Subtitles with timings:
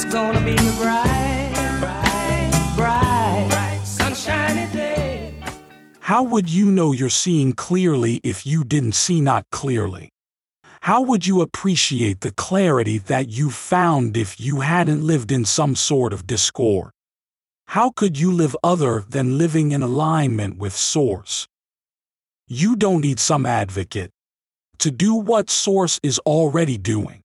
[0.00, 1.50] It's gonna be a bright,
[1.80, 5.34] bright, bright, bright, sunshiny day.
[5.98, 10.10] How would you know you're seeing clearly if you didn't see not clearly?
[10.82, 15.74] How would you appreciate the clarity that you found if you hadn't lived in some
[15.74, 16.92] sort of discord?
[17.66, 21.48] How could you live other than living in alignment with Source?
[22.46, 24.12] You don't need some advocate
[24.78, 27.24] to do what Source is already doing.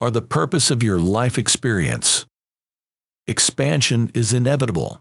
[0.00, 2.26] are the purpose of your life experience.
[3.26, 5.00] Expansion is inevitable.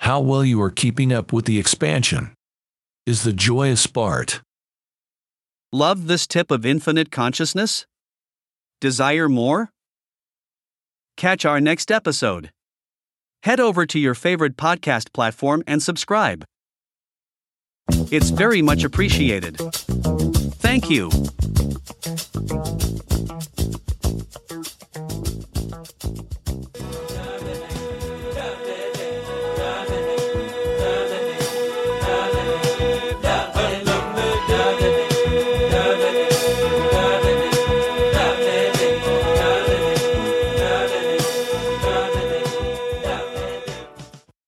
[0.00, 2.34] How well you are keeping up with the expansion
[3.06, 4.40] is the joyous part.
[5.72, 7.86] Love this tip of infinite consciousness?
[8.80, 9.70] Desire more?
[11.16, 12.50] Catch our next episode.
[13.42, 16.44] Head over to your favorite podcast platform and subscribe.
[18.10, 19.56] It's very much appreciated.
[19.58, 21.10] Thank you.